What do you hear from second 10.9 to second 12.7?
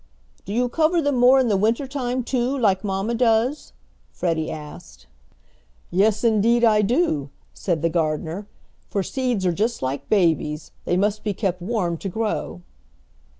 must be kept warm to grow."